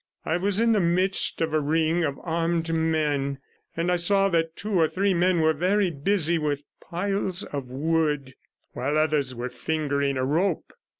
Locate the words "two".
4.55-4.71